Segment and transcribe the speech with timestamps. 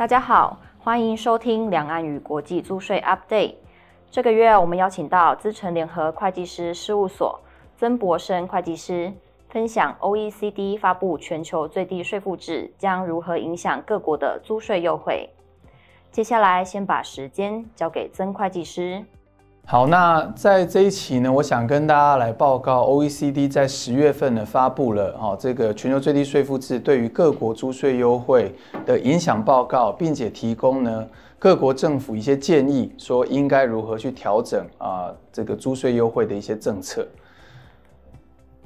[0.00, 3.56] 大家好，欢迎收听两岸与国际租税 Update。
[4.10, 7.38] 这个月我们邀请到资诚联合会计师事务所
[7.76, 9.12] 曾博生会计师，
[9.50, 15.28] 分享 OECD 发布全球最低税负制将如何影响各国的租税优惠。
[16.10, 19.04] 接下来先把时间交给曾会计师。
[19.70, 28.52] 好，那在这一期呢，我想跟大家来报告，OECD 在十月份呢发布了哦这个全球最低税负制对于各国租税优惠
[28.84, 31.06] 的影响报告，并且提供呢
[31.38, 37.06] 各国政府一些建议，说应该如何去调整啊这个租税优惠的一些政策。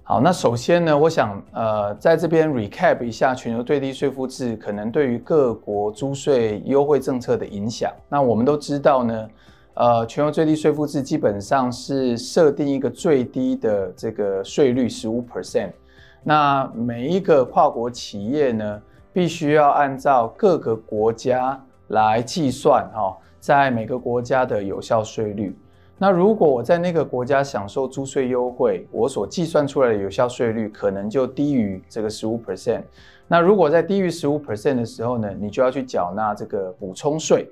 [0.04, 7.92] 好，那首先呢，我想呃在这边 recap 一下全球最低税负制可能对于各国租税优惠政策的影响。
[8.08, 9.28] 那我们都知道呢。
[9.74, 15.72] 呃，全球最低税负制基本上是设定一个最低的这个税率十五 percent，
[16.22, 18.80] 那每一个跨国企业呢，
[19.12, 25.58] 必须要按照各个国家来计算哈，在每个国家的有效税率。
[25.98, 32.82] 那如果我在那个国家享受租税优惠，我所计算出来的有效税率可能就低于这个十五 percent。
[33.26, 37.50] 那如果在低于十五 percent 的时候呢，你就要去缴纳这个补充税。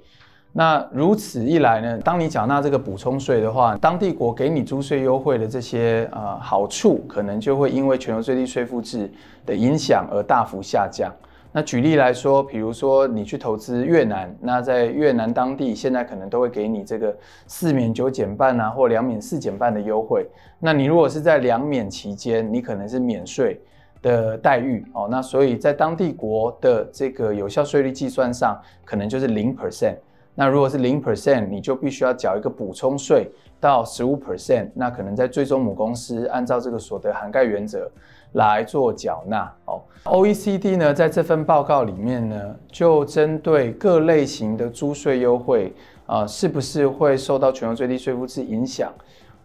[0.55, 9.11] 那如此一来呢，当你缴纳这个补充税的话，当地国给你租税优惠的这些呃好处，可能就会因为全球最低税负制
[9.47, 11.11] 的影响而大幅下降。
[11.53, 17.17] 那举例来说，比如说你去投资越南，那在越南当地现在可能都会给你这个
[17.47, 20.27] 四免九减半啊，或两免四减半的优惠。
[20.59, 23.59] 那你如果是在两免期间，你可能是免税
[24.03, 25.09] 的待遇哦。
[25.11, 29.97] 那所以在当地国的这个有效税率计算上，可能就是零 percent。
[30.35, 33.31] 那如果是零 percent，你就必须要缴一个补充税
[33.61, 37.91] 到十五 percent，那可能在最终母公司按照这个所得涵盖原则
[38.33, 39.83] 来做缴纳哦。
[40.05, 45.73] OECD 呢，在这份报告里面呢，就针对各类型的租税优惠
[46.05, 48.93] 啊、是不是会受到全球最低税负制影响？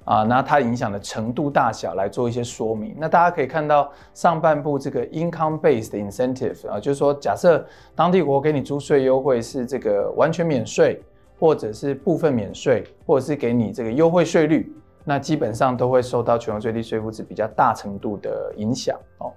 [0.08, 2.96] 啊，那它影响的程度大小来做一些说明。
[2.98, 11.04] 那大家可以看到上半部这个 income-based incentive 啊，就是说假设当地国给你租税优惠是这个完全免税，
[11.38, 14.74] 或者是部分免税，或者是给你这个优惠税率，
[15.04, 19.34] 那基本上都会受到全球最低税负值比较大程度的影响哦。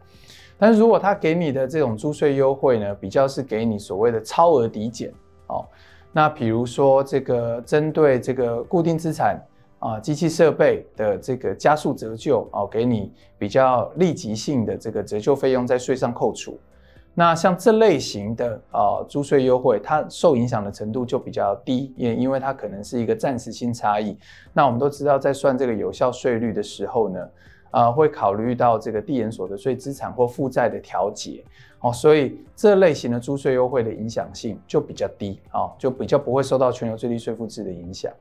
[0.57, 5.13] 但是如果他给你的这种租税优惠呢，比较是给你所谓的超额抵减
[5.49, 5.67] 哦，
[6.13, 9.37] 那比如说这个针对这个固定资产。
[9.81, 16.59] 啊，机器设备的这个加速折旧哦，给你比较立即性的这个折旧费用在税上扣除。
[17.15, 24.17] 那像这类型的啊租税优惠，它受影响的程度就比较低，也因为它可能是一个暂时性差异。
[24.53, 27.29] 那我们都知道，在算这个有效税率的时候呢，
[27.71, 31.43] 啊会考虑到这个递延所得税资产或负债的调节
[31.81, 38.13] 哦，所以这类型的租税优惠的影响性就比较低啊，就比较不会受到全球最低税负制的影响。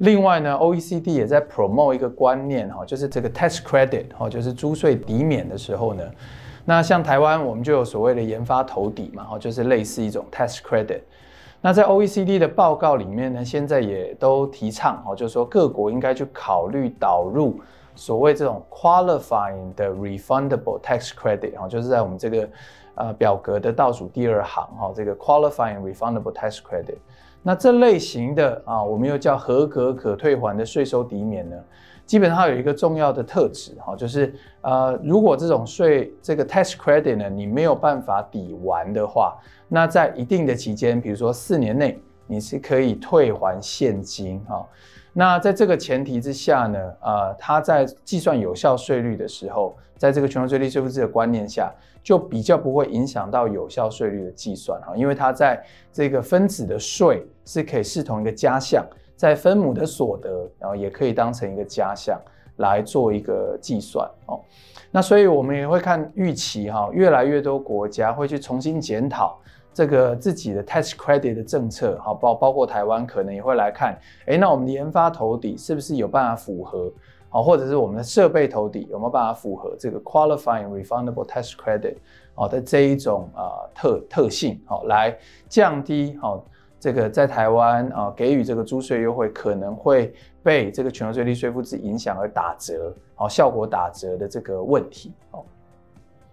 [0.00, 6.02] 另外呢，OECD 也在 promote 一个观念哈，就是这个 tax credit 哈，就是租税抵免的时候呢，
[6.64, 11.02] 那像台湾我们就有所谓的研发投抵嘛，哈，就是类似一种 tax credit。
[11.60, 17.60] 那在 OECD 的报告里面呢，现在也都提倡哈，就是说各国应该去考虑导入
[17.94, 22.48] 所谓这种 qualifying 的 refundable tax credit 哈，就是在我们这个
[22.94, 26.96] 呃表格的倒数第二行哈，这个 qualifying refundable tax credit。
[27.42, 31.56] 那这类型的啊，我们又叫合格可退还的税收抵免呢，
[32.04, 44.66] 基本上有一个重要的特质哈，就是呃，如果这种税这个 tax credit 呢，你没有办法抵完的话，那在一定的期间，比如说四年内，你是可以退还现金哈。
[45.12, 51.72] 那在这个前提之下呢，呃，它在计算有效税率的时候，在这个全球最低税负制的观念下，
[52.02, 55.62] 就比较不会影响到有效税率的计算哈，因为它在
[55.92, 62.18] 这个分子的税是可以视同一个加项，在分母的所得，然后也可以当成一个加项
[62.56, 64.40] 来做一个计算哦。
[64.92, 69.38] 那所以我们也会看预期哈，越来越多国家会去重新检讨。
[69.72, 73.96] 这个自己的 tax credit 的政策，好包包括台湾可能也会来看，
[74.26, 76.92] 诶，那我们的研发投底是不是有办法符合，
[77.28, 81.94] 好，或者是我们的设备投底有没有办法符合这个 qualifying refundable tax credit
[82.34, 85.16] 好的这一种啊特特性，好，来
[85.48, 86.44] 降低好
[86.80, 90.12] 这个在台湾啊给予这个租税优惠可能会
[90.42, 95.46] 被这个全球最低税负制影响而打折，好，效果打折的这个问题，好，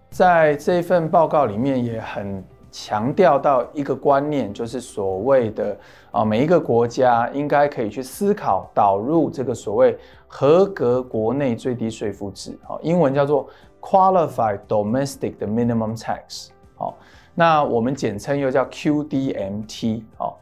[0.09, 2.43] 在这份报告里面也很。
[2.71, 5.77] 强调到一个观念，就是所谓的
[6.11, 9.97] 啊，每一个国家应该可以去思考导入这个所谓
[10.27, 13.47] 合格国内最低税负制，英文叫做
[13.79, 16.49] Qualified Domestic 的 Minimum Tax。
[16.75, 16.97] 好，
[17.33, 20.33] 那我们简称又叫 QDMT 哦。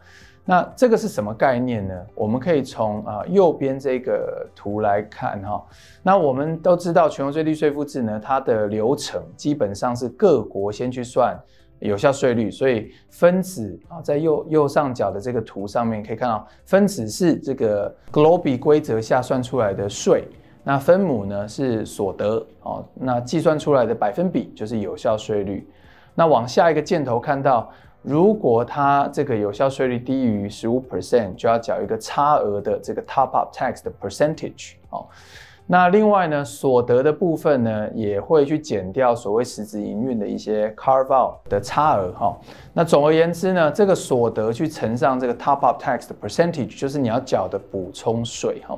[0.48, 1.96] 那这个是什么概念呢？
[2.14, 5.66] 我们可以从啊右边这个图来看哈。
[6.04, 11.36] 那我们都知道全球最低税负制呢，它的流程基本上是各国先去算
[11.80, 20.28] 有效税率，所以分子啊在右右上角的这个图上面可以看到，分子是这个 GloBE 规则下算出来的税，
[20.64, 25.68] 那分母呢是所得哦，那计算出来的百分比就是有效税率。
[26.14, 27.72] 那往下一个箭头看到。
[28.08, 35.08] 如果它这个有效税率低于十五 percent，就要缴一个差额的这个 top up tax 的 percentage 哦。
[35.68, 42.38] 那另外呢，所得的部分呢，也会去减掉所谓实质营运的一些 carve out 的差额哈。
[42.74, 48.78] 那总而言之呢，这个所得去乘上这个 top up tax 的 percentage，就是你要缴的补充税哈。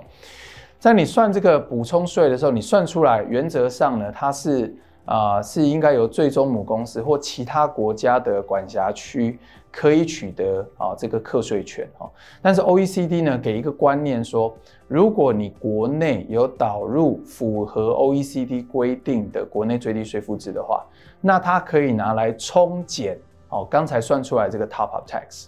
[0.80, 4.76] 在你算这个补充税的时候，你算出来原则上呢，它是。
[5.08, 9.40] 啊、是应该由最终母公司或其他国家的管辖区
[9.72, 12.12] 可以取得啊这个课税权哈。
[12.42, 14.54] 但是 OECD 呢给一个观念说，
[14.86, 20.86] 如果你国内有导入符合 OECD 规定的国内最低税负制的话，
[21.22, 23.18] 那它可以拿来冲减
[23.48, 25.46] 哦刚才算出来这个 top up tax。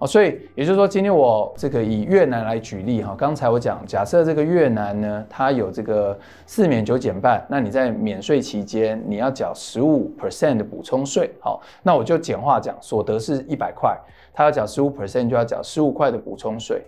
[0.00, 13.94] 哦，所以也就是说，今天我这个以越南来举例哈，刚才我讲，假设这个越南呢，它有这个四免九减半，那你在免税期间你要缴十五 percent 的补充税，好，那我就简化讲，所得是一百块，
[14.32, 16.82] 它要缴十五 percent 就要缴十五块的补充税。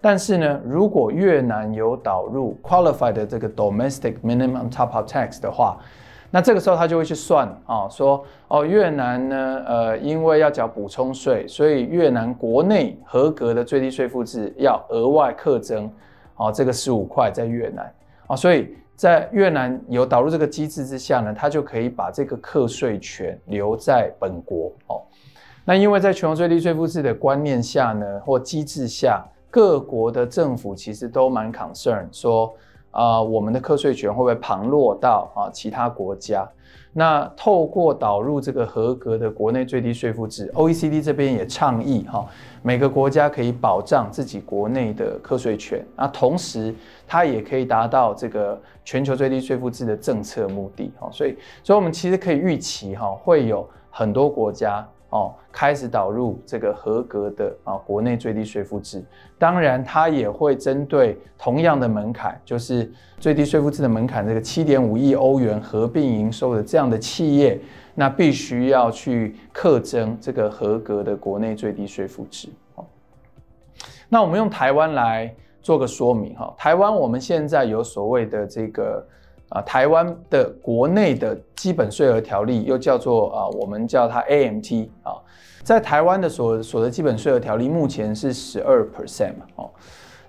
[0.00, 5.78] 但是呢，如果越南有导入 qualified 的这个 domestic minimum top up tax 的话，
[6.30, 15.90] 那这个时候他就会去算啊，说哦，越南呢，呃，因为要缴补充税，所以越南国内合格的最低税负制要额外课征，
[16.36, 17.90] 哦，这个十五块在越南
[18.26, 25.00] 啊，所以在越南有导入这个机制之下呢，他就可以把这个课税权留在本国哦。
[25.64, 32.52] 那因为在全球最低税负制的观念下呢，或机制下，各国的政府其实都蛮 concern 说。
[32.96, 36.48] 啊、我们的课税权会不会旁落到啊其他国家？
[36.94, 42.26] 那透过导入这个合格的国内最低税负制，OECD 这边也倡议哈，
[42.62, 46.74] 每个国家可以保障自己国内的课税权，那同时
[47.06, 54.88] 它也可以达到这个全球最低税负制的政策目的哈，所以，所以我们其实可以预期哈，会有很多国家。
[55.10, 59.04] 哦，开始导入这个合格的啊国内最低税负制，
[59.38, 67.60] 当然它也会针对同样的门槛，就是最低税负制的门槛，这个七点五亿欧元合并营收的这样的企业，
[67.94, 72.48] 那必须要去课征这个合格的国内最低税负制。
[72.74, 72.84] 哦，
[74.08, 75.32] 那我们用台湾来
[75.62, 79.06] 做个说明哈，台湾我们现在有所谓的这个。
[79.48, 85.14] 啊，台湾的国内的基本税额条例又叫做啊，我们叫它 AMT 啊，
[85.62, 89.70] 在台湾的所所得基本税额条例目前是十二 percent 嘛，哦，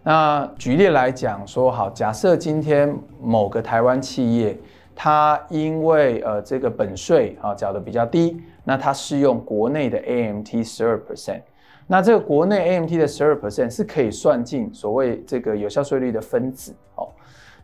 [0.03, 4.55] 那举例来讲说，好，假设今天某个台湾企业，
[4.95, 11.41] 它因为呃这个本税啊缴得比较低，那它适用国内的 AMT 十二 percent，
[11.87, 17.09] 那这个国内 AMT 的十二 percent 是可以算进所谓这个有效税率的分子，哦。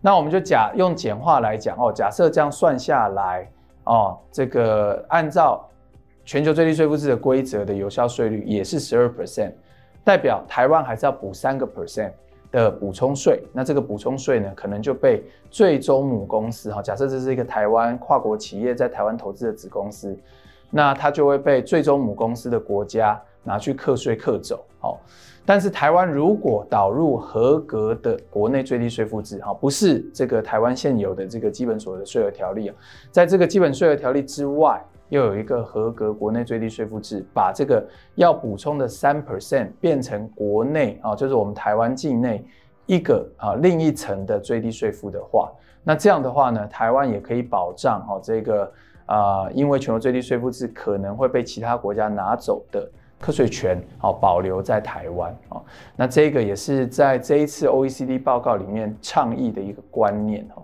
[0.06, 3.50] 那我们就假用简化来讲哦，假设这样算下来
[3.86, 5.66] 哦，这个按照
[6.26, 9.54] 全球最低税负制的规则的有效税率也是十二 percent，
[10.04, 12.12] 代表台湾还是要补三个 percent
[12.52, 13.42] 的补充税。
[13.54, 20.14] 那这个补充税呢，可能就被最终母公司哈，假设这是一个台湾跨国企业在台湾投资的子公司，
[20.70, 25.00] 那它就会被最终母公司的国家拿去课税课走，好。
[25.46, 32.76] 但是台湾如果导入合格的国内最低税负制，哈，不是这个台湾现有的这个基本所得税额条例啊，
[33.12, 37.86] 在这个基本税额条例之外，又有一个合格国内最低税负制，把这个
[38.16, 42.42] 要补充的三 percent 变成国内啊，就是我们台湾境内
[42.86, 45.52] 一个啊另一层的最低税负的话，
[45.84, 48.72] 那这样的话呢，台湾也可以保障哈这个
[49.08, 52.90] 啊，因为全球最低税负制可能会被其他国家拿走的。
[53.24, 55.62] 课税权哦保留在台湾啊，
[55.96, 60.62] 那这个也是在这一次 OECD 报告里面倡议的一个观念哈。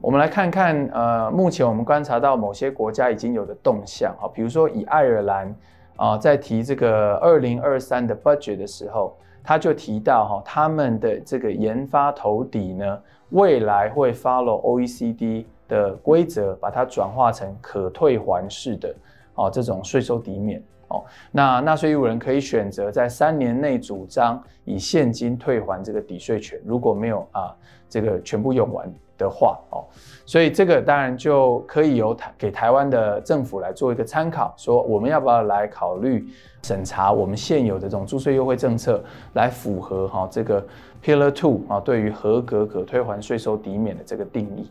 [0.00, 5.52] 我们来看看，呃，目前我们观察到某些国家已经有的动向哈，比如说以爱尔兰
[5.96, 13.00] 啊，在提这个二零二三的 budget 的时候，他就提到哈，他们的这个研发投抵呢，
[13.30, 18.94] 未来会 follow OECD 的规则，把它转化成可退还式的
[19.34, 20.62] 哦这种税收抵免。
[20.94, 21.04] 哦。
[21.30, 27.54] 那纳税义务人可以选择在三年内主张以现金退还这个抵税权，如果没有啊
[27.88, 29.84] 这个全部用完的话哦。
[30.26, 36.26] 所以这个当然就可以由台给台湾的政府来做一个参考，说我们要不要来考虑
[36.62, 39.02] 审查我们现有的这种租税优惠政策，
[39.34, 40.66] 来符合哈这个
[41.02, 44.70] Pillar Two 啊对于合格可退还税收抵免的这个定义。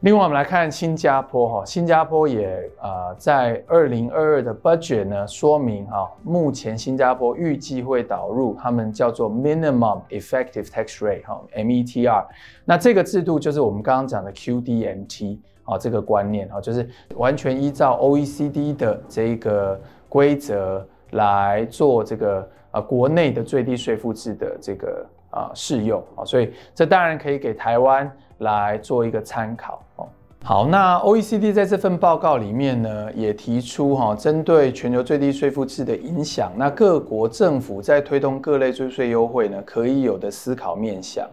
[0.00, 12.26] 另外，我们来看新加坡哈，新加坡也呃在二零二二的 budget 呢说明哈，目前新加坡预计会导入他们叫做 minimum effective tax rate 哈 METR，
[12.66, 16.86] 那这个制度就是我们刚刚讲的 QDMT 啊这个观念哈，就是
[17.16, 28.10] 完全依照 OECD 的这个规则来做这个呃国内的最低税负制的这个啊适用啊，所以这当然可以给台湾。
[28.40, 30.06] 来做一个参考哦。
[30.44, 41.26] 好，那 OECD 在这份报告里面呢，也提出哈，针对全球最低税负制的影响，那各国政府在推动各类租税优惠呢，可以有的思考面向。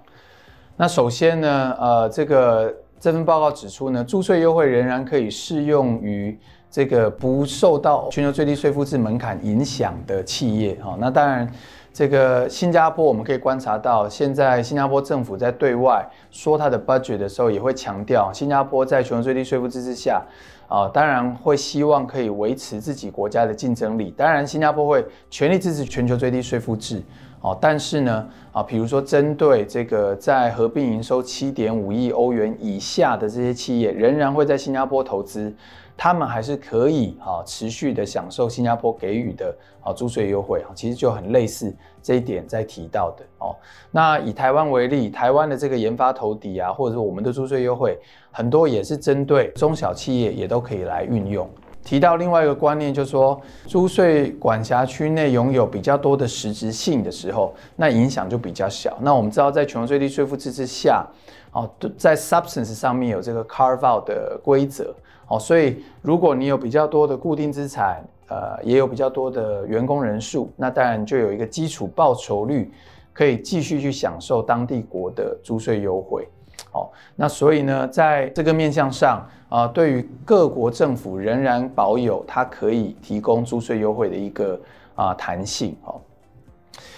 [0.78, 6.40] 那首先呢，呃，这个这份报告指出呢，租税优惠仍然可以适用于
[6.74, 10.98] 这个不受到全球最低税负制门槛影响的企业哈。
[11.00, 11.48] 那当然。
[11.96, 20.20] 这个新加坡，我们可以观察到，现在新加坡政府在对外说它的 budget 的时候，也会强调，新加坡在全球最低税负制之下，
[20.68, 24.12] 啊，当然会希望可以维持自己国家的竞争力。
[24.18, 27.00] 当然，新加坡会全力支持全球最低税负制，
[27.42, 35.54] 哦，但是呢，啊，比如说针对这个在合并营收七点五亿欧元以下的这些企业，仍然会在新加坡投资。
[35.96, 43.56] 他们还是可以啊持续的享受新加坡给予的啊租税优惠啊，其实就很类似这一点在提到的哦。
[43.92, 47.98] 那以台湾为例，台湾的这个研发投抵啊，或者说我们的租税优惠，
[48.32, 51.50] 很多也是针对中小企业也都可以来运用。
[51.84, 58.98] 提到另外一个观念，就是说租税管辖区内拥有比较多的实质性的时候，那影响就比较小。
[59.02, 61.06] 那我们知道，在全球最低税负制之下，
[61.52, 64.96] 哦，在 substance 上面有这个 carve out 的规则。
[65.28, 72.72] 哦，所以如果你有比较多的固定资产，呃，也有比较多的员工人数，那当然就有一个基础报酬率，
[73.14, 76.28] 可以继续去享受当地国的租税优惠。
[76.74, 84.60] 哦，那所以呢，在这个面向上，啊、呃，对于各国政府仍然保有它可以提供租税优惠的一个
[84.96, 85.76] 啊、呃、弹性。
[85.86, 86.02] 哦。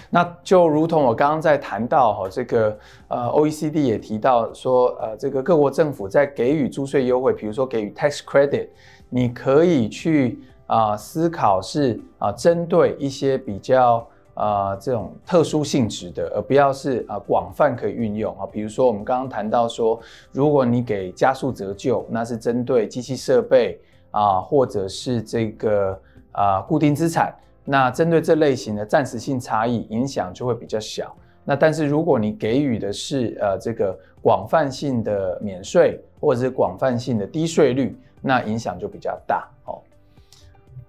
[0.09, 2.77] 那就如同我刚刚在谈到哈，这个
[3.09, 8.69] 呃，OECD 也提到说，呃，这个各国政府在给予租税优惠，比如说给予 tax credit，
[9.09, 18.45] 你可以去啊、思考是啊、呃、针对一些比较、呃、这种特殊性质的，而不要是啊、广泛可以运用啊。
[18.51, 19.99] 比如说我们刚刚谈到说，
[20.31, 23.79] 如果你给加速折旧，那是针对机器设备
[24.11, 25.99] 啊、或者是这个
[26.31, 27.33] 啊、固定资产。
[27.63, 31.15] 那针对这类型的暂时性差异，影响就会比较小。
[31.43, 39.47] 那但是如果你给予的是呃这个广泛性的免税，或者是广泛性的低税率，那影响就比较大。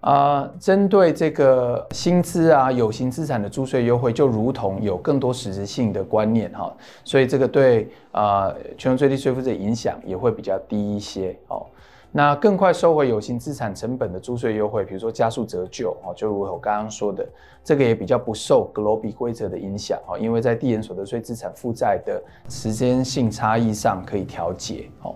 [0.01, 11.67] 啊、呃，针对这个薪资啊有形资产的租税优惠，就如同有更多实质性的观念哈、哦，所以这个对啊、呃、全球最低税负的影响也会比较低一些哦。
[12.13, 17.27] 那更快收回有形资产成本的租税优惠，比如说加速折旧哦，就如我刚刚说的，
[17.63, 25.15] 这个也比较不受 GloBE 规则的影响哦，因为在递延所得税资产负债的时间性差异上可以调节哦。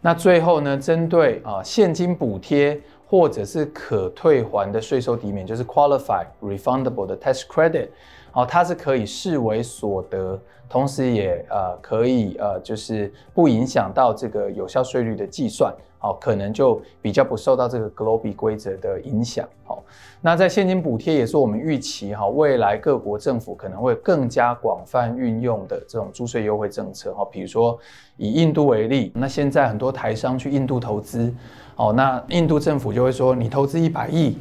[0.00, 7.88] 那最后呢，针对啊现金补贴或者是可退还的税收抵免，就是 qualify Refundable 的 Tax Credit
[8.32, 10.38] 哦，它是可以视为所得。
[10.68, 19.80] 同时也呃可以呃就是不影响到这个有效税率的计算，好，可能就比较不受到这个 GloBE 规则的影响，好，
[20.20, 27.78] 那在现金补贴也是我们预期哈，未来各国政府可能会更加广泛运用的这种租税优惠政策，哈，比如说
[28.16, 31.32] 以印度为例，那现在很多台商去印度投资，
[31.76, 34.36] 哦，那印度政府就会说你投资一百亿。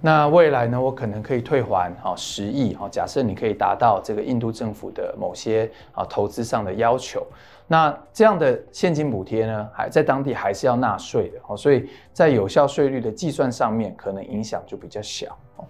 [0.00, 7.26] 那未来呢，我可能可以退还哈十亿哦，假设你可以达到这个印度政府的某些啊投资上的要求，
[7.66, 15.64] 那这样的现金补贴呢，还在当地还是要纳税的哦，所以在有效税率的计算上面，可能影响就比较小哦。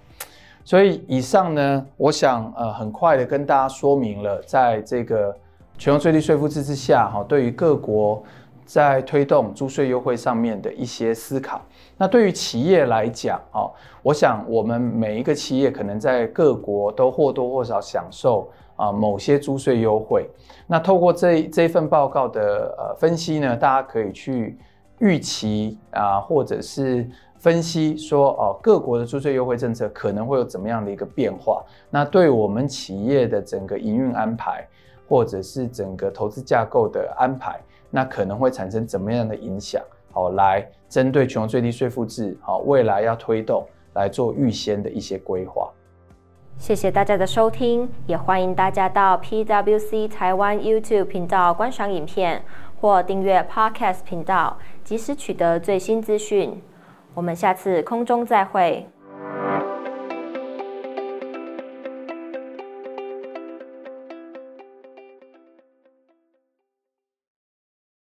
[0.62, 5.34] 所以以上呢，我想呃很快的跟大家说明了，在这个
[5.78, 8.22] 全球最低税负制之下哈，对于各国
[8.68, 11.62] 在推动租税优惠上面的一些思考。
[11.96, 13.72] 那对于企业来讲，哦，
[14.02, 20.28] 我想我们每一个企业可能在各国都或多或少享受啊某些租税优惠。
[20.66, 24.58] 那透过这这份报告的呃分析呢，大家可以去
[24.98, 27.08] 预期啊，或者是
[27.38, 31.64] 分析说哦，各国的租税优惠政策可能会有怎么样的一个变化？
[31.88, 34.68] 那对我们企业的整个营运安排，
[35.08, 37.58] 或者是整个投资架构的安排，
[37.90, 39.82] 那可能会产生怎么样的影响？
[40.12, 45.70] 好，来针对全球最低税负制，好，未来要推动来做预先的一些规划。
[46.56, 52.42] 谢谢大家的收听，也欢迎大家到 PWC 台湾 YouTube 频道观赏影片
[52.80, 56.60] 或订阅 Podcast 频道，及时取得最新资讯。
[57.14, 58.88] 我们下次空中再会。